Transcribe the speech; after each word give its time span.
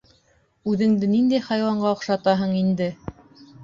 —Үҙеңде 0.71 1.11
ниндәй 1.13 1.45
хайуанға 1.51 1.93
оҡшатаһың 1.95 2.61
инде? 2.67 2.93